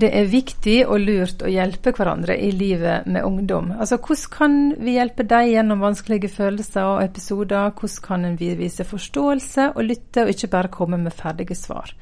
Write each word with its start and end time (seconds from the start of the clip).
det 0.00 0.10
er 0.16 0.28
viktig 0.30 0.78
og 0.86 1.02
lurt 1.02 1.42
å 1.44 1.50
hjelpe 1.50 1.92
hverandre 1.96 2.36
i 2.40 2.50
livet 2.54 3.06
med 3.06 3.24
ungdom. 3.24 3.72
Altså, 3.76 3.98
Hvordan 4.00 4.32
kan 4.34 4.58
vi 4.80 4.96
hjelpe 4.96 5.26
deg 5.28 5.52
gjennom 5.52 5.84
vanskelige 5.84 6.32
følelser 6.32 6.88
og 6.88 7.04
episoder? 7.04 7.70
Hvordan 7.76 8.04
kan 8.06 8.36
vi 8.40 8.54
vise 8.58 8.84
forståelse 8.84 9.70
og 9.74 9.84
lytte, 9.84 10.24
og 10.24 10.34
ikke 10.34 10.52
bare 10.52 10.72
komme 10.72 10.98
med 11.00 11.16
ferdige 11.16 11.58
svar? 11.58 11.92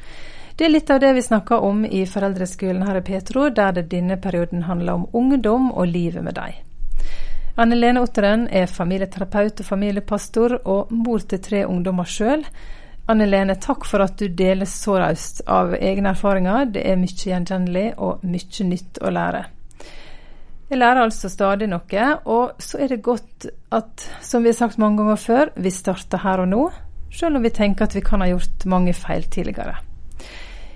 Det 0.59 0.67
er 0.67 0.73
litt 0.73 0.91
av 0.91 0.99
det 0.99 1.13
vi 1.15 1.23
snakker 1.23 1.63
om 1.63 1.85
i 1.85 2.01
Foreldreskolen 2.07 2.83
her 2.83 2.97
i 2.99 3.05
Petro, 3.07 3.49
der 3.55 3.77
det 3.77 3.91
denne 3.93 4.17
perioden 4.19 4.65
handler 4.67 4.99
om 4.99 5.07
ungdom 5.13 5.71
og 5.71 5.87
livet 5.87 6.25
med 6.25 6.35
dem. 6.35 6.65
Anne 7.59 7.75
Lene 7.79 8.03
Otteren 8.03 8.49
er 8.51 8.67
familieterapeut 8.71 9.61
og 9.63 9.67
familiepastor, 9.67 10.61
og 10.65 10.91
mor 10.95 11.23
til 11.27 11.41
tre 11.43 11.65
ungdommer 11.67 12.07
sjøl. 12.07 12.43
Anne 13.09 13.25
Lene, 13.25 13.55
takk 13.57 13.87
for 13.89 14.05
at 14.05 14.19
du 14.21 14.29
deler 14.37 14.69
så 14.69 14.99
raust 15.01 15.41
av 15.49 15.73
egne 15.79 16.13
erfaringer. 16.13 16.67
Det 16.75 16.83
er 16.85 16.99
mye 17.01 17.17
gjenkjennelig 17.17 17.87
og 17.97 18.25
mye 18.29 18.67
nytt 18.69 19.01
å 19.01 19.13
lære. 19.15 19.47
Jeg 20.69 20.81
lærer 20.83 21.07
altså 21.07 21.31
stadig 21.33 21.71
noe, 21.73 22.09
og 22.29 22.61
så 22.61 22.83
er 22.85 22.93
det 22.93 23.01
godt 23.01 23.47
at, 23.73 24.05
som 24.21 24.45
vi 24.45 24.53
har 24.53 24.59
sagt 24.59 24.77
mange 24.77 25.01
ganger 25.01 25.21
før, 25.23 25.53
vi 25.57 25.73
starter 25.73 26.21
her 26.21 26.43
og 26.43 26.51
nå, 26.51 26.67
selv 27.09 27.39
om 27.39 27.47
vi 27.47 27.53
tenker 27.57 27.89
at 27.89 27.97
vi 27.97 28.05
kan 28.05 28.21
ha 28.21 28.29
gjort 28.29 28.67
mange 28.69 28.93
feil 28.93 29.25
tidligere. 29.33 29.79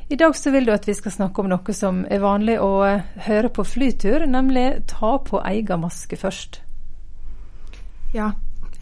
I 0.08 0.16
dag 0.16 0.32
så 0.36 0.50
vil 0.54 0.64
du 0.64 0.72
at 0.72 0.88
vi 0.88 0.94
skal 0.96 1.12
snakke 1.12 1.44
om 1.44 1.50
noe 1.52 1.74
som 1.76 2.02
er 2.08 2.24
vanlig 2.24 2.56
å 2.60 2.70
eh, 2.84 3.04
høre 3.28 3.52
på 3.52 3.64
flytur, 3.64 4.24
nemlig 4.28 4.86
ta 4.88 5.18
på 5.24 5.40
egen 5.52 5.84
maske 5.84 6.16
først. 6.20 6.62
Ja, 8.16 8.32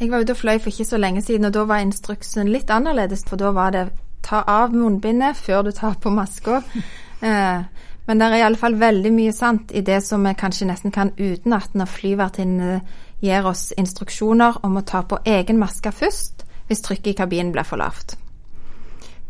jeg 0.00 0.10
var 0.10 0.24
ute 0.24 0.34
og 0.34 0.40
fløy 0.40 0.58
for 0.58 0.72
ikke 0.72 0.88
så 0.88 0.98
lenge 1.00 1.22
siden, 1.22 1.44
og 1.44 1.54
da 1.54 1.66
var 1.68 1.82
instruksen 1.84 2.48
litt 2.48 2.70
annerledes. 2.72 3.26
For 3.28 3.40
da 3.40 3.52
var 3.56 3.74
det 3.74 3.90
ta 4.24 4.42
av 4.48 4.72
munnbindet 4.72 5.36
før 5.36 5.66
du 5.68 5.72
tar 5.76 6.00
på 6.00 6.12
maska. 6.14 6.62
Eh, 7.20 7.64
men 8.06 8.16
det 8.16 8.26
er 8.30 8.34
i 8.38 8.44
alle 8.46 8.56
fall 8.56 8.78
veldig 8.80 9.10
mye 9.12 9.32
sant 9.36 9.74
i 9.76 9.82
det 9.84 9.98
som 10.00 10.22
vi 10.24 10.30
kanskje 10.40 10.70
nesten 10.70 10.94
kan 10.94 11.10
utenat 11.18 11.74
når 11.76 11.90
flyvertinnene 11.98 12.78
gir 13.20 13.44
oss 13.44 13.74
instruksjoner 13.76 14.56
om 14.64 14.80
å 14.80 14.84
ta 14.88 15.02
på 15.04 15.18
egen 15.28 15.60
maske 15.60 15.92
først 15.92 16.46
hvis 16.70 16.80
trykket 16.86 17.12
i 17.12 17.18
kabinen 17.18 17.52
blir 17.52 17.68
for 17.68 17.76
lavt 17.76 18.16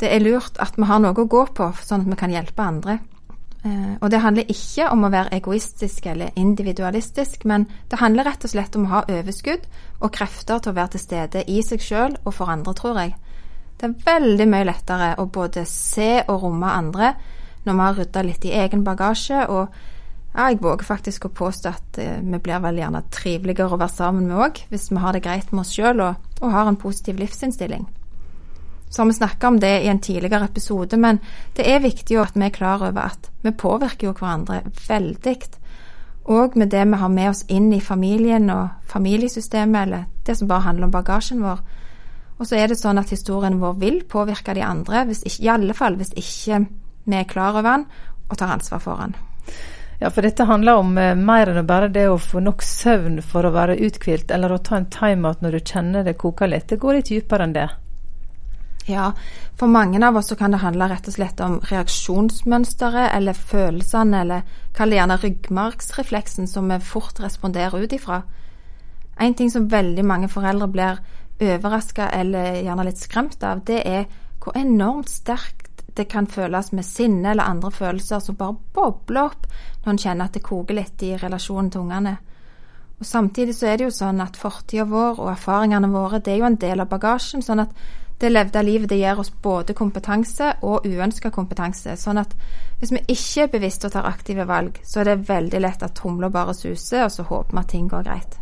det 0.01 0.09
er 0.09 0.23
lurt 0.25 0.57
at 0.63 0.79
vi 0.79 0.89
har 0.89 1.01
noe 1.03 1.13
å 1.13 1.29
gå 1.29 1.45
på, 1.57 1.71
sånn 1.85 2.07
at 2.07 2.11
vi 2.11 2.19
kan 2.19 2.33
hjelpe 2.33 2.65
andre. 2.65 2.99
Eh, 3.65 3.97
og 4.01 4.09
det 4.11 4.23
handler 4.25 4.49
ikke 4.49 4.87
om 4.89 5.05
å 5.05 5.11
være 5.13 5.35
egoistisk 5.37 6.07
eller 6.09 6.33
individualistisk, 6.41 7.45
men 7.45 7.67
det 7.91 8.01
handler 8.01 8.31
rett 8.31 8.47
og 8.47 8.53
slett 8.55 8.77
om 8.79 8.87
å 8.89 8.95
ha 8.95 9.03
overskudd 9.09 9.67
og 10.01 10.13
krefter 10.17 10.63
til 10.63 10.73
å 10.73 10.79
være 10.79 10.95
til 10.95 11.05
stede 11.05 11.45
i 11.45 11.61
seg 11.67 11.85
sjøl 11.85 12.17
og 12.25 12.33
for 12.37 12.53
andre, 12.53 12.75
tror 12.77 13.03
jeg. 13.03 13.15
Det 13.81 13.89
er 13.89 14.01
veldig 14.07 14.49
mye 14.49 14.69
lettere 14.69 15.13
å 15.21 15.29
både 15.33 15.67
se 15.69 16.23
og 16.27 16.43
romme 16.47 16.73
andre 16.73 17.15
når 17.67 17.77
vi 17.77 17.85
har 17.85 17.97
rydda 17.99 18.25
litt 18.25 18.45
i 18.49 18.57
egen 18.57 18.85
bagasje, 18.85 19.45
og 19.53 19.69
ja, 20.31 20.47
jeg 20.47 20.61
våger 20.63 20.87
faktisk 20.87 21.27
å 21.27 21.35
påstå 21.37 21.69
at 21.69 22.01
eh, 22.01 22.19
vi 22.23 22.41
blir 22.41 22.65
vel 22.65 22.81
gjerne 22.81 23.05
triveligere 23.13 23.77
å 23.77 23.81
være 23.81 23.93
sammen 23.93 24.31
med 24.31 24.41
òg, 24.41 24.61
hvis 24.73 24.89
vi 24.93 25.05
har 25.05 25.13
det 25.17 25.25
greit 25.27 25.53
med 25.53 25.67
oss 25.67 25.75
sjøl 25.77 26.01
og, 26.07 26.31
og 26.41 26.55
har 26.55 26.71
en 26.71 26.81
positiv 26.81 27.21
livsinnstilling. 27.21 27.85
Så 28.91 29.03
har 29.03 29.07
vi 29.07 29.15
snakka 29.15 29.49
om 29.49 29.61
det 29.63 29.71
i 29.81 29.89
en 29.89 30.01
tidligere 30.03 30.45
episode, 30.45 30.97
men 30.99 31.21
det 31.55 31.67
er 31.71 31.83
viktig 31.83 32.19
at 32.19 32.35
vi 32.35 32.45
er 32.49 32.55
klar 32.55 32.83
over 32.83 33.13
at 33.13 33.31
vi 33.43 33.53
påvirker 33.55 34.11
jo 34.11 34.15
hverandre 34.19 34.65
veldig. 34.89 35.37
Og 36.31 36.57
med 36.59 36.73
det 36.75 36.83
vi 36.91 36.99
har 36.99 37.09
med 37.09 37.31
oss 37.31 37.45
inn 37.49 37.71
i 37.73 37.81
familien 37.81 38.51
og 38.51 38.69
familiesystemet, 38.91 39.83
eller 39.83 40.09
det 40.27 40.37
som 40.37 40.49
bare 40.51 40.67
handler 40.67 40.89
om 40.89 40.95
bagasjen 40.95 41.43
vår. 41.43 41.63
Og 42.41 42.49
så 42.49 42.57
er 42.57 42.71
det 42.71 42.81
sånn 42.81 42.99
at 42.99 43.13
historien 43.13 43.61
vår 43.61 43.77
vil 43.79 44.01
påvirke 44.09 44.55
de 44.57 44.65
andre, 44.65 45.05
ikke, 45.13 45.43
i 45.45 45.53
alle 45.53 45.77
fall 45.77 45.99
hvis 46.01 46.15
ikke 46.17 46.65
vi 47.05 47.19
er 47.19 47.29
klar 47.31 47.53
over 47.55 47.69
den 47.69 47.87
og 48.31 48.39
tar 48.39 48.55
ansvar 48.55 48.83
for 48.83 49.03
den. 49.03 49.15
Ja, 50.01 50.09
for 50.09 50.25
dette 50.25 50.47
handler 50.49 50.81
om 50.81 50.97
eh, 50.99 51.13
mer 51.15 51.51
enn 51.53 51.67
bare 51.69 51.91
det 51.93 52.07
å 52.09 52.17
få 52.19 52.41
nok 52.41 52.63
søvn 52.65 53.21
for 53.21 53.45
å 53.45 53.53
være 53.53 53.77
uthvilt, 53.85 54.31
eller 54.33 54.55
å 54.55 54.63
ta 54.65 54.79
en 54.79 54.89
timeout 54.89 55.43
når 55.45 55.59
du 55.59 55.61
kjenner 55.61 56.07
det 56.07 56.17
koker 56.21 56.49
litt. 56.49 56.71
Det 56.71 56.81
går 56.81 56.97
litt 56.97 57.11
dypere 57.13 57.45
enn 57.45 57.57
det. 57.57 57.69
Ja, 58.91 59.13
for 59.59 59.71
mange 59.71 60.01
av 60.07 60.17
oss 60.17 60.31
så 60.33 60.37
kan 60.37 60.51
det 60.51 60.63
handle 60.65 60.89
rett 60.91 61.09
og 61.09 61.15
slett 61.15 61.41
om 61.45 61.59
reaksjonsmønsteret 61.71 63.15
eller 63.15 63.39
følelsene, 63.39 64.23
eller 64.25 64.43
kall 64.77 64.91
det 64.91 64.99
gjerne 64.99 65.19
ryggmargsrefleksen 65.23 66.49
som 66.51 66.69
vi 66.73 66.81
fort 66.83 67.21
responderer 67.23 67.85
ut 67.85 67.93
ifra. 67.93 68.23
En 69.21 69.35
ting 69.35 69.51
som 69.53 69.69
veldig 69.69 70.05
mange 70.05 70.31
foreldre 70.33 70.69
blir 70.73 71.01
overraska 71.41 72.09
eller 72.11 72.63
gjerne 72.65 72.87
litt 72.89 73.01
skremt 73.01 73.45
av, 73.45 73.63
det 73.65 73.83
er 73.87 74.09
hvor 74.41 74.57
enormt 74.57 75.11
sterkt 75.13 75.85
det 75.97 76.09
kan 76.09 76.27
føles 76.31 76.73
med 76.73 76.87
sinne 76.87 77.33
eller 77.33 77.51
andre 77.51 77.71
følelser 77.71 78.23
som 78.25 78.39
bare 78.39 78.57
bobler 78.75 79.29
opp 79.29 79.47
når 79.85 79.93
en 79.93 80.03
kjenner 80.05 80.29
at 80.29 80.37
det 80.37 80.45
koker 80.47 80.79
litt 80.79 81.03
i 81.05 81.17
relasjonen 81.19 81.71
til 81.71 81.85
ungene. 81.85 82.17
Og 83.01 83.07
Samtidig 83.07 83.55
så 83.57 83.67
er 83.67 83.79
det 83.79 83.89
jo 83.89 83.97
sånn 83.97 84.21
at 84.21 84.37
fortida 84.37 84.85
vår 84.89 85.21
og 85.23 85.33
erfaringene 85.33 85.89
våre 85.93 86.21
det 86.21 86.35
er 86.35 86.43
jo 86.43 86.49
en 86.51 86.61
del 86.61 86.85
av 86.85 86.89
bagasjen. 86.89 87.43
sånn 87.43 87.65
at 87.65 87.73
det 88.21 88.29
levde 88.29 88.63
livet 88.63 88.91
det 88.93 88.99
gir 89.01 89.21
oss 89.21 89.33
både 89.43 89.75
kompetanse 89.75 90.53
og 90.61 90.85
uønska 90.85 91.31
kompetanse. 91.33 91.95
Sånn 91.97 92.21
at 92.21 92.35
hvis 92.81 92.93
vi 92.93 93.01
ikke 93.15 93.47
er 93.47 93.55
bevisste 93.55 93.89
og 93.89 93.95
tar 93.95 94.09
aktive 94.11 94.45
valg, 94.49 94.77
så 94.85 95.01
er 95.01 95.11
det 95.11 95.31
veldig 95.31 95.63
lett 95.65 95.83
at 95.87 95.97
tromla 95.97 96.29
bare 96.33 96.55
suser, 96.57 97.07
og 97.07 97.15
så 97.15 97.25
håper 97.25 97.57
vi 97.57 97.63
at 97.63 97.73
ting 97.73 97.89
går 97.89 98.05
greit. 98.05 98.37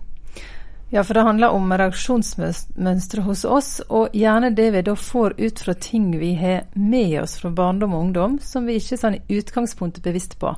Ja, 0.91 1.05
for 1.05 1.15
det 1.15 1.23
handler 1.27 1.53
om 1.55 1.73
reaksjonsmønstre 1.73 3.23
hos 3.27 3.45
oss, 3.45 3.73
og 3.89 4.15
gjerne 4.17 4.51
det 4.57 4.71
vi 4.73 4.83
da 4.83 4.95
får 4.97 5.37
ut 5.39 5.61
fra 5.61 5.75
ting 5.75 6.11
vi 6.19 6.33
har 6.41 6.65
med 6.75 7.19
oss 7.23 7.37
fra 7.39 7.51
barndom 7.51 7.95
og 7.95 8.07
ungdom, 8.07 8.39
som 8.43 8.67
vi 8.67 8.81
ikke 8.81 8.97
sånn 8.99 9.19
i 9.19 9.39
utgangspunktet 9.39 10.03
bevisst 10.03 10.39
på. 10.41 10.55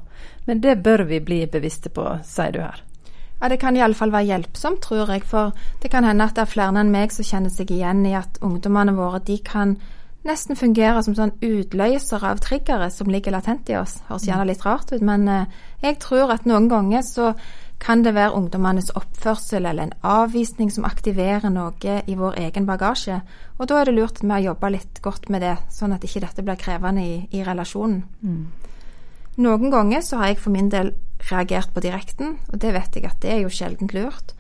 Men 0.47 0.62
det 0.62 0.78
bør 0.84 1.04
vi 1.10 1.20
bli 1.20 1.42
bevisste 1.50 1.91
på, 1.92 2.06
sier 2.25 2.54
du 2.54 2.62
her. 2.62 2.84
Ja, 3.40 3.48
Det 3.48 3.60
kan 3.60 3.76
iallfall 3.76 4.12
være 4.12 4.28
hjelpsomt, 4.28 4.82
tror 4.82 5.08
jeg. 5.12 5.24
For 5.24 5.52
det 5.82 5.90
kan 5.90 6.04
hende 6.04 6.24
at 6.24 6.36
det 6.36 6.42
er 6.42 6.52
flere 6.52 6.80
enn 6.80 6.92
meg 6.92 7.12
som 7.12 7.24
kjenner 7.24 7.50
seg 7.50 7.70
igjen 7.70 8.04
i 8.06 8.14
at 8.14 8.38
ungdommene 8.42 8.92
våre 8.96 9.20
de 9.24 9.38
kan 9.38 9.78
nesten 10.28 10.56
fungere 10.56 11.00
som 11.02 11.16
sånn 11.16 11.32
utløser 11.40 12.24
av 12.28 12.42
triggere 12.44 12.90
som 12.92 13.08
ligger 13.08 13.32
latent 13.32 13.70
i 13.72 13.78
oss. 13.80 14.02
Høres 14.10 14.28
gjerne 14.28 14.44
litt 14.50 14.64
rart 14.66 14.92
ut, 14.92 15.00
men 15.00 15.26
eh, 15.28 15.58
jeg 15.80 15.96
tror 16.04 16.34
at 16.34 16.44
noen 16.44 16.68
ganger 16.68 17.02
så 17.06 17.32
kan 17.80 18.02
det 18.04 18.12
være 18.12 18.36
ungdommenes 18.36 18.90
oppførsel 18.92 19.64
eller 19.64 19.86
en 19.86 19.94
avvisning 20.04 20.68
som 20.68 20.84
aktiverer 20.84 21.48
noe 21.48 21.94
i 22.04 22.16
vår 22.18 22.36
egen 22.44 22.66
bagasje. 22.68 23.22
Og 23.56 23.70
da 23.70 23.80
er 23.80 23.88
det 23.88 23.96
lurt 23.96 24.20
med 24.22 24.36
å 24.36 24.50
jobbe 24.50 24.74
litt 24.74 25.00
godt 25.00 25.30
med 25.32 25.40
det, 25.40 25.56
sånn 25.72 25.96
at 25.96 26.04
ikke 26.04 26.20
dette 26.26 26.44
blir 26.44 26.60
krevende 26.60 27.06
i, 27.06 27.14
i 27.32 27.44
relasjonen. 27.46 28.02
Mm. 28.20 28.42
Noen 29.40 29.72
ganger 29.72 30.04
så 30.04 30.20
har 30.20 30.34
jeg 30.34 30.42
for 30.42 30.52
min 30.52 30.68
del 30.68 30.92
reagert 31.31 31.72
på 31.75 31.82
direkten, 31.84 32.38
og 32.53 32.60
det 32.62 32.72
vet 32.75 32.97
jeg 32.97 33.08
at 33.08 33.20
det 33.22 33.32
er 33.34 33.42
jo 33.44 33.53
sjelden 33.53 33.91
lurt. 33.92 34.34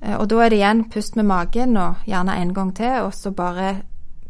Eh, 0.00 0.16
og 0.16 0.28
da 0.30 0.44
er 0.44 0.52
det 0.52 0.60
igjen 0.60 0.84
pust 0.92 1.16
med 1.18 1.28
magen 1.28 1.76
og 1.76 2.06
gjerne 2.08 2.38
en 2.40 2.54
gang 2.56 2.72
til, 2.76 3.06
og 3.06 3.14
så 3.14 3.32
bare 3.36 3.82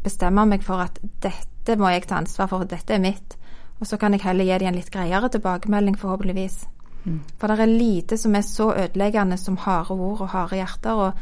bestemme 0.04 0.46
meg 0.48 0.64
for 0.66 0.82
at 0.86 0.98
dette 1.22 1.76
må 1.78 1.92
jeg 1.92 2.08
ta 2.08 2.18
ansvar 2.18 2.48
for, 2.48 2.64
for 2.64 2.70
dette 2.70 2.96
er 2.96 3.02
mitt. 3.02 3.36
Og 3.80 3.88
så 3.88 3.96
kan 3.96 4.12
jeg 4.12 4.24
heller 4.24 4.44
gi 4.44 4.58
dem 4.60 4.72
en 4.72 4.80
litt 4.80 4.92
greiere 4.92 5.30
tilbakemelding, 5.32 5.96
forhåpentligvis. 5.98 6.64
Mm. 7.04 7.20
For 7.40 7.48
det 7.48 7.62
er 7.64 7.70
lite 7.70 8.18
som 8.20 8.34
er 8.36 8.44
så 8.44 8.72
ødeleggende 8.76 9.38
som 9.40 9.56
harde 9.56 9.96
ord 9.96 10.20
og 10.26 10.34
harde 10.34 10.58
hjerter. 10.58 10.92
og 10.92 11.12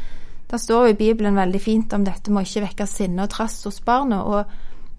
Det 0.51 0.61
står 0.61 0.87
jo 0.87 0.95
i 0.95 0.99
Bibelen 0.99 1.37
veldig 1.37 1.61
fint 1.61 1.93
om 1.93 2.05
dette 2.05 2.33
må 2.33 2.43
ikke 2.43 2.65
vekke 2.67 2.87
sinne 2.87 3.23
og 3.23 3.31
trass 3.31 3.63
hos 3.65 3.81
barna. 3.81 4.23
og 4.23 4.45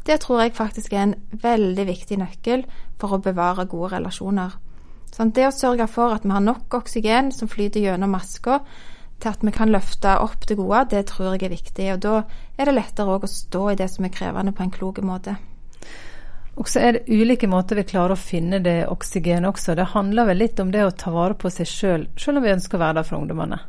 det 0.06 0.22
tror 0.24 0.42
jeg 0.42 0.56
faktisk 0.56 0.94
er 0.94 1.04
en 1.04 1.16
veldig 1.42 1.86
viktig 1.86 2.18
nøkkel 2.18 2.64
for 2.98 3.14
å 3.14 3.22
bevare 3.22 3.68
gode 3.70 3.92
relasjoner. 3.98 4.56
Sånn, 5.16 5.34
det 5.36 5.48
å 5.48 5.56
sørge 5.56 5.88
for 5.90 6.14
at 6.16 6.26
vi 6.26 6.34
har 6.34 6.44
nok 6.44 6.80
oksygen 6.80 7.34
som 7.36 7.50
flyter 7.52 7.82
gjennom 7.84 8.14
maska 8.14 8.62
til 9.20 9.34
at 9.34 9.44
vi 9.44 9.52
kan 9.52 9.72
løfte 9.72 10.16
opp 10.24 10.46
det 10.48 10.56
gode, 10.60 10.86
det 10.94 11.06
tror 11.10 11.34
jeg 11.34 11.48
er 11.48 11.56
viktig. 11.56 11.88
Og 11.96 12.02
da 12.06 12.16
er 12.58 12.70
det 12.70 12.76
lettere 12.78 13.18
å 13.18 13.30
stå 13.30 13.66
i 13.72 13.80
det 13.80 13.90
som 13.92 14.08
er 14.08 14.14
krevende, 14.16 14.56
på 14.56 14.64
en 14.64 14.74
klok 14.74 15.02
måte. 15.04 15.36
Og 16.60 16.68
så 16.68 16.82
er 16.84 16.98
det 16.98 17.08
ulike 17.08 17.48
måter 17.48 17.80
vi 17.80 17.88
klarer 17.88 18.16
å 18.16 18.20
finne 18.20 18.60
det 18.64 18.84
oksygenet 18.92 19.48
også. 19.48 19.78
Det 19.80 19.92
handler 19.94 20.28
vel 20.28 20.42
litt 20.44 20.60
om 20.60 20.72
det 20.72 20.84
å 20.84 20.96
ta 20.96 21.12
vare 21.14 21.38
på 21.40 21.52
seg 21.54 21.68
sjøl, 21.72 22.08
sjøl, 22.20 22.40
om 22.40 22.48
vi 22.48 22.56
ønsker 22.56 22.80
å 22.80 22.84
være 22.84 23.00
der 23.00 23.08
for 23.08 23.20
ungdommene. 23.22 23.60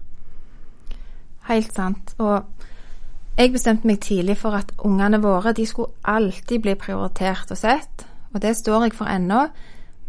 Helt 1.50 1.75
sant. 1.75 2.14
Og 2.19 3.38
jeg 3.38 3.54
bestemte 3.54 3.87
meg 3.88 4.02
tidlig 4.02 4.37
for 4.40 4.58
at 4.58 4.72
ungene 4.87 5.20
våre 5.22 5.54
de 5.56 5.66
skulle 5.66 5.94
alltid 6.02 6.64
bli 6.66 6.75
prioritert 6.78 7.50
og 7.54 7.58
sett, 7.58 8.06
og 8.34 8.42
det 8.42 8.56
står 8.58 8.88
jeg 8.88 8.98
for 8.98 9.10
ennå. 9.10 9.46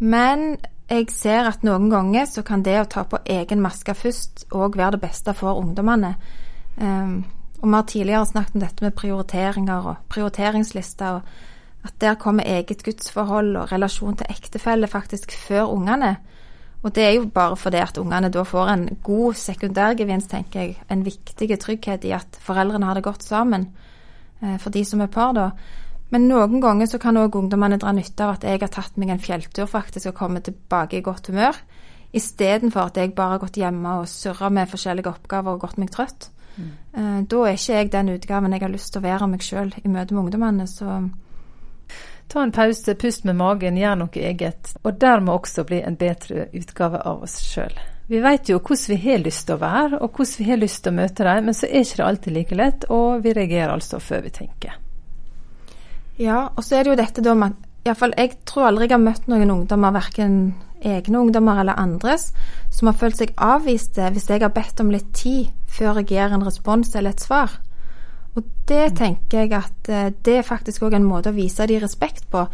Men 0.02 0.56
jeg 0.90 1.06
ser 1.14 1.48
at 1.48 1.62
noen 1.64 1.90
ganger 1.90 2.26
så 2.28 2.42
kan 2.46 2.64
det 2.64 2.80
å 2.80 2.88
ta 2.90 3.04
på 3.08 3.22
egen 3.30 3.62
maske 3.64 3.94
først 3.96 4.46
òg 4.52 4.76
være 4.76 4.96
det 4.96 5.04
beste 5.06 5.34
for 5.36 5.60
ungdommene. 5.60 6.14
Um, 6.76 7.22
og 7.62 7.68
vi 7.68 7.74
har 7.74 7.86
tidligere 7.88 8.26
snakket 8.26 8.54
om 8.54 8.64
dette 8.64 8.84
med 8.84 8.96
prioriteringer 8.98 9.88
og 9.92 10.04
prioriteringslister, 10.10 11.20
og 11.20 11.86
at 11.86 11.94
der 12.00 12.18
kommer 12.18 12.46
eget 12.46 12.82
gudsforhold 12.84 13.56
og 13.56 13.72
relasjon 13.72 14.16
til 14.18 14.30
ektefelle 14.30 14.86
faktisk 14.90 15.32
før 15.34 15.70
ungene. 15.70 16.16
Og 16.82 16.94
det 16.94 17.04
er 17.04 17.12
jo 17.14 17.26
bare 17.30 17.56
fordi 17.56 17.78
at 17.78 17.98
ungene 17.98 18.30
da 18.34 18.42
får 18.42 18.68
en 18.72 18.88
god 19.02 19.34
sekundærgevinst, 19.38 20.30
tenker 20.30 20.60
jeg. 20.60 20.76
En 20.90 21.04
viktig 21.06 21.58
trygghet 21.58 22.04
i 22.04 22.10
at 22.16 22.38
foreldrene 22.42 22.86
har 22.86 22.98
det 22.98 23.06
godt 23.06 23.22
sammen, 23.22 23.68
eh, 24.42 24.58
for 24.58 24.70
de 24.70 24.84
som 24.84 25.00
er 25.00 25.06
par, 25.06 25.32
da. 25.32 25.50
Men 26.12 26.28
noen 26.28 26.60
ganger 26.60 26.90
så 26.90 27.00
kan 27.00 27.16
òg 27.16 27.38
ungdommene 27.40 27.78
dra 27.80 27.94
nytte 27.96 28.26
av 28.26 28.34
at 28.34 28.44
jeg 28.44 28.60
har 28.60 28.72
tatt 28.72 28.98
meg 29.00 29.14
en 29.14 29.22
fjelltur 29.22 29.70
faktisk 29.70 30.10
og 30.10 30.18
kommet 30.18 30.44
tilbake 30.44 30.98
i 30.98 31.04
godt 31.04 31.30
humør, 31.32 31.56
istedenfor 32.12 32.90
at 32.90 33.00
jeg 33.00 33.14
bare 33.16 33.38
har 33.38 33.42
gått 33.46 33.56
hjemme 33.56 33.96
og 34.02 34.10
surra 34.12 34.50
med 34.52 34.68
forskjellige 34.68 35.08
oppgaver 35.08 35.56
og 35.56 35.64
gått 35.64 35.80
meg 35.80 35.92
trøtt. 35.94 36.28
Mm. 36.56 36.72
Eh, 36.92 37.20
da 37.32 37.44
er 37.48 37.56
ikke 37.56 37.78
jeg 37.78 37.92
den 37.94 38.12
utgaven 38.12 38.52
jeg 38.52 38.64
har 38.66 38.74
lyst 38.74 38.92
til 38.92 39.00
å 39.00 39.06
være 39.06 39.30
meg 39.32 39.46
sjøl 39.46 39.72
i 39.80 39.88
møte 39.88 40.12
med 40.12 40.26
ungdommene. 40.26 40.68
så... 40.68 41.00
Ta 42.28 42.42
en 42.42 42.52
pause, 42.52 42.94
pust 42.96 43.24
med 43.28 43.36
magen, 43.36 43.76
gjør 43.76 43.96
noe 44.04 44.20
eget, 44.28 44.70
og 44.84 45.00
dermed 45.00 45.34
også 45.34 45.66
bli 45.68 45.82
en 45.84 45.98
bedre 46.00 46.46
utgave 46.56 47.00
av 47.08 47.24
oss 47.26 47.40
sjøl. 47.44 47.74
Vi 48.08 48.20
vet 48.20 48.48
jo 48.48 48.60
hvordan 48.60 48.92
vi 48.92 49.00
har 49.02 49.20
lyst 49.24 49.46
til 49.48 49.56
å 49.56 49.62
være, 49.64 49.98
og 50.00 50.16
hvordan 50.16 50.38
vi 50.38 50.48
har 50.50 50.60
lyst 50.60 50.84
til 50.84 50.92
å 50.92 51.00
møte 51.00 51.26
dem, 51.28 51.44
men 51.48 51.56
så 51.56 51.68
er 51.68 51.84
ikke 51.84 52.00
det 52.00 52.06
alltid 52.06 52.36
like 52.36 52.60
lett, 52.60 52.88
og 52.92 53.24
vi 53.24 53.36
reagerer 53.36 53.74
altså 53.74 54.00
før 54.00 54.24
vi 54.28 54.32
tenker. 54.42 54.81
Ja, 56.20 56.48
og 56.56 56.64
så 56.64 56.76
er 56.76 56.84
det 56.84 56.92
jo 56.92 57.00
dette 57.00 57.24
da 57.24 57.34
med 57.38 57.56
Iallfall 57.82 58.12
jeg 58.14 58.36
tror 58.46 58.68
aldri 58.68 58.86
jeg 58.86 58.94
har 58.94 59.02
møtt 59.02 59.24
noen 59.26 59.50
ungdommer, 59.50 59.94
verken 59.96 60.54
egne 60.82 61.18
ungdommer 61.18 61.60
eller 61.62 61.78
andres, 61.78 62.28
som 62.70 62.90
har 62.90 62.98
følt 62.98 63.18
seg 63.18 63.34
avviste 63.42 64.06
hvis 64.14 64.28
jeg 64.30 64.42
har 64.42 64.54
bedt 64.54 64.82
om 64.82 64.92
litt 64.92 65.10
tid 65.16 65.50
før 65.72 66.00
jeg 66.00 66.12
gir 66.12 66.34
en 66.34 66.44
respons 66.46 66.94
eller 66.98 67.14
et 67.14 67.22
svar. 67.22 67.56
Og 68.36 68.44
det 68.68 68.92
mm. 68.92 68.96
tenker 68.96 69.42
jeg 69.44 69.54
at 69.56 69.90
eh, 69.92 70.10
det 70.24 70.38
er 70.38 70.46
faktisk 70.46 70.86
òg 70.86 70.96
en 70.96 71.06
måte 71.08 71.32
å 71.32 71.36
vise 71.36 71.66
de 71.68 71.78
respekt 71.82 72.28
på. 72.32 72.46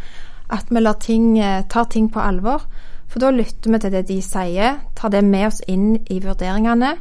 At 0.50 0.72
vi 0.72 0.82
ting, 1.00 1.38
eh, 1.38 1.64
tar 1.68 1.90
ting 1.92 2.08
på 2.10 2.20
alvor. 2.20 2.64
For 3.08 3.22
da 3.22 3.30
lytter 3.32 3.72
vi 3.72 3.78
til 3.78 3.92
det 3.92 4.06
de 4.08 4.18
sier, 4.22 4.80
tar 4.94 5.12
det 5.12 5.24
med 5.24 5.46
oss 5.46 5.60
inn 5.68 5.96
i 6.10 6.18
vurderingene. 6.20 6.96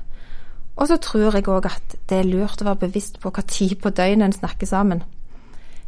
Og 0.78 0.88
så 0.88 0.98
tror 1.02 1.36
jeg 1.36 1.48
òg 1.50 1.66
at 1.66 1.98
det 2.10 2.20
er 2.20 2.30
lurt 2.30 2.62
å 2.62 2.70
være 2.70 2.86
bevisst 2.86 3.20
på 3.20 3.32
hva 3.34 3.44
tid 3.44 3.80
på 3.82 3.90
døgnet 3.90 4.30
en 4.30 4.36
snakker 4.36 4.70
sammen. 4.70 5.04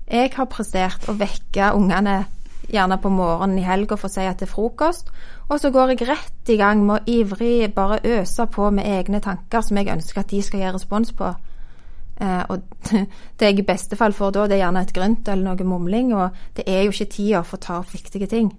Jeg 0.09 0.31
har 0.33 0.49
prestert 0.49 1.05
å 1.09 1.17
vekke 1.17 1.73
ungene 1.77 2.23
gjerne 2.69 2.97
på 3.01 3.09
morgenen 3.13 3.59
i 3.61 3.65
helga 3.65 3.97
for 3.97 4.09
å 4.09 4.13
si 4.13 4.25
at 4.25 4.41
det 4.41 4.47
er 4.47 4.51
frokost, 4.51 5.11
og 5.49 5.59
så 5.61 5.71
går 5.73 5.93
jeg 5.93 6.07
rett 6.09 6.51
i 6.53 6.57
gang 6.59 6.81
med 6.85 6.99
å 6.99 7.13
ivrig 7.19 7.69
bare 7.73 8.01
øse 8.17 8.45
på 8.49 8.69
med 8.73 8.89
egne 8.89 9.21
tanker 9.25 9.65
som 9.65 9.77
jeg 9.77 9.89
ønsker 9.93 10.21
at 10.21 10.31
de 10.33 10.41
skal 10.45 10.63
gi 10.63 10.71
respons 10.73 11.13
på. 11.17 11.29
Eh, 12.19 12.41
og 12.51 12.61
det 13.39 13.51
jeg 13.51 13.61
i 13.61 13.67
beste 13.67 13.97
fall 13.99 14.13
får 14.13 14.33
da, 14.35 14.47
det 14.47 14.57
er 14.57 14.65
gjerne 14.65 14.83
et 14.85 14.95
grynt 14.95 15.29
eller 15.29 15.51
noe 15.51 15.69
mumling, 15.69 16.13
og 16.17 16.41
det 16.57 16.65
er 16.69 16.83
jo 16.85 16.93
ikke 16.93 17.13
tida 17.15 17.43
for 17.45 17.57
å 17.57 17.65
ta 17.65 17.79
opp 17.81 17.93
viktige 17.93 18.29
ting. 18.29 18.51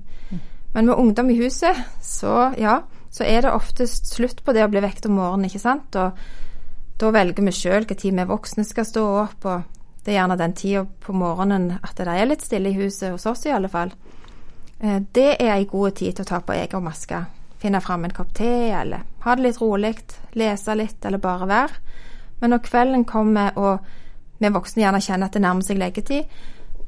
Men 0.71 0.87
med 0.87 0.95
ungdom 0.95 1.31
i 1.33 1.39
huset, 1.41 1.79
så 2.03 2.53
ja, 2.59 2.81
så 3.11 3.27
er 3.27 3.43
det 3.43 3.51
oftest 3.51 4.13
slutt 4.15 4.45
på 4.47 4.55
det 4.55 4.63
å 4.63 4.71
bli 4.71 4.83
vekt 4.85 5.09
om 5.09 5.17
morgenen, 5.19 5.49
ikke 5.51 5.63
sant. 5.63 5.99
Og 5.99 6.15
da 7.01 7.11
velger 7.11 7.43
vi 7.43 7.55
sjøl 7.57 7.89
når 7.91 8.19
vi 8.21 8.29
voksne 8.31 8.65
skal 8.65 8.87
stå 8.87 9.03
opp, 9.25 9.49
og 9.51 9.80
det 10.05 10.13
er 10.13 10.21
gjerne 10.21 10.39
den 10.41 10.55
tida 10.57 10.87
på 11.05 11.13
morgenen 11.13 11.75
at 11.83 11.99
det 11.99 12.09
er 12.09 12.29
litt 12.29 12.45
stille 12.45 12.73
i 12.73 12.79
huset, 12.79 13.13
hos 13.13 13.27
oss 13.29 13.45
i 13.47 13.53
alle 13.53 13.69
fall. 13.69 13.93
Eh, 14.81 15.01
det 15.13 15.37
er 15.37 15.55
ei 15.59 15.69
god 15.69 15.99
tid 16.01 16.17
til 16.17 16.25
å 16.25 16.31
ta 16.31 16.41
på 16.41 16.57
egen 16.57 16.85
maske. 16.85 17.25
Finne 17.61 17.83
fram 17.85 18.07
en 18.07 18.17
kopp 18.17 18.33
te, 18.37 18.73
eller 18.73 19.05
ha 19.25 19.37
det 19.37 19.45
litt 19.45 19.61
rolig, 19.61 19.95
lese 20.41 20.77
litt, 20.79 21.05
eller 21.05 21.21
bare 21.21 21.49
være. 21.51 21.97
Men 22.41 22.55
når 22.55 22.65
kvelden 22.65 23.05
kommer, 23.05 23.53
og 23.61 24.41
vi 24.41 24.49
voksne 24.49 24.87
gjerne 24.87 25.03
kjenner 25.05 25.29
at 25.29 25.37
det 25.37 25.45
nærmer 25.45 25.67
seg 25.67 25.81
leggetid, 25.81 26.31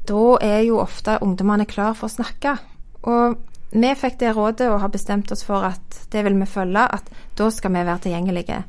da 0.09 0.23
er 0.43 0.63
jo 0.65 0.81
ofte 0.81 1.19
ungdommene 1.23 1.69
klar 1.69 1.93
for 1.99 2.09
å 2.09 2.15
snakke. 2.15 2.57
Og 3.05 3.37
vi 3.73 3.91
fikk 3.97 4.19
det 4.21 4.33
rådet 4.37 4.71
og 4.71 4.81
har 4.81 4.93
bestemt 4.93 5.31
oss 5.33 5.45
for 5.45 5.65
at 5.69 6.07
det 6.13 6.25
vil 6.25 6.39
vi 6.41 6.49
følge, 6.49 6.87
at 6.89 7.13
da 7.37 7.51
skal 7.53 7.75
vi 7.77 7.85
være 7.85 8.07
tilgjengelige. 8.07 8.63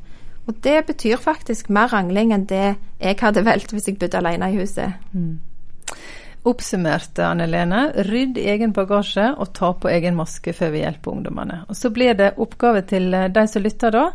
Og 0.46 0.60
det 0.64 0.86
betyr 0.86 1.20
faktisk 1.20 1.70
mer 1.72 1.88
rangling 1.92 2.34
enn 2.34 2.46
det 2.48 2.76
jeg 3.00 3.18
hadde 3.20 3.44
valgt 3.46 3.72
hvis 3.72 3.88
jeg 3.88 3.98
bodde 4.00 4.20
alene 4.20 4.50
i 4.52 4.58
huset. 4.60 4.98
Mm. 5.12 5.40
Oppsummert, 6.44 7.16
Anne 7.24 7.46
Lene, 7.48 7.86
rydd 8.04 8.36
egen 8.36 8.74
bagasje 8.76 9.30
og 9.40 9.54
ta 9.56 9.70
på 9.80 9.88
egen 9.88 10.18
maske 10.18 10.52
før 10.52 10.74
vi 10.74 10.82
hjelper 10.82 11.14
ungdommene. 11.14 11.62
Og 11.72 11.76
Så 11.76 11.88
blir 11.90 12.12
det 12.18 12.34
oppgave 12.36 12.82
til 12.84 13.08
eh, 13.16 13.30
de 13.32 13.46
som 13.48 13.64
lytter 13.64 13.94
da, 13.94 14.10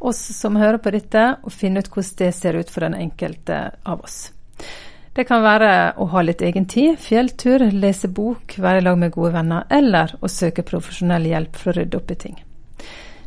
oss 0.00 0.20
som 0.36 0.58
hører 0.60 0.80
på 0.80 0.92
dette, 0.92 1.24
å 1.40 1.52
finne 1.52 1.80
ut 1.80 1.88
hvordan 1.88 2.18
det 2.20 2.30
ser 2.36 2.60
ut 2.60 2.68
for 2.72 2.84
den 2.84 2.98
enkelte 3.00 3.62
av 3.88 4.04
oss. 4.04 4.28
Det 5.16 5.24
kan 5.26 5.42
være 5.42 5.72
å 5.98 6.06
ha 6.12 6.22
litt 6.22 6.42
egen 6.44 6.68
tid, 6.70 6.98
fjelltur, 7.00 7.64
lese 7.72 8.08
bok, 8.12 8.54
være 8.60 8.80
i 8.80 8.84
lag 8.84 9.00
med 9.00 9.12
gode 9.16 9.32
venner, 9.34 9.64
eller 9.72 10.12
å 10.20 10.28
søke 10.30 10.64
profesjonell 10.64 11.26
hjelp 11.32 11.56
for 11.58 11.72
å 11.72 11.80
rydde 11.80 11.98
opp 11.98 12.12
i 12.12 12.18
ting. 12.26 12.36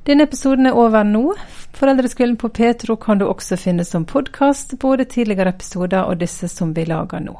Denne 0.08 0.28
episoden 0.28 0.68
er 0.68 0.78
over 0.78 1.06
nå. 1.08 1.34
Foreldreskolen 1.74 2.38
på 2.38 2.50
Petro 2.50 2.96
kan 2.96 3.18
du 3.18 3.26
også 3.26 3.58
finne 3.58 3.86
som 3.86 4.06
podkast, 4.06 4.80
både 4.80 5.06
tidligere 5.10 5.50
episoder 5.50 6.06
og 6.06 6.20
disse 6.22 6.48
som 6.48 6.74
vi 6.74 6.86
lager 6.86 7.24
nå. 7.24 7.34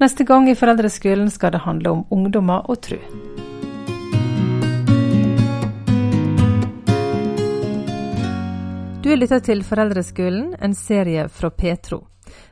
Neste 0.00 0.24
gang 0.28 0.48
i 0.50 0.54
Foreldreskolen 0.54 1.30
skal 1.32 1.54
det 1.56 1.62
handle 1.64 1.90
om 1.90 2.04
ungdommer 2.10 2.68
og 2.68 2.82
tru. 2.84 3.00
Du 9.00 9.08
lytta 9.16 9.40
til 9.40 9.64
Foreldreskolen, 9.64 10.52
en 10.60 10.76
serie 10.76 11.24
fra 11.28 11.50
Petro. 11.50 12.04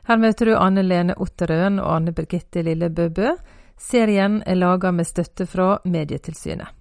Her 0.09 0.17
møter 0.17 0.49
du 0.49 0.57
Anne 0.57 0.81
Lene 0.83 1.13
Otterøen 1.21 1.77
og 1.79 1.93
Anne 1.99 2.15
Birgitte 2.17 2.65
Lille 2.65 2.89
Bøbø. 2.89 3.35
Serien 3.77 4.41
er 4.45 4.57
laga 4.57 4.91
med 4.91 5.07
støtte 5.07 5.45
fra 5.45 5.77
Medietilsynet. 5.85 6.78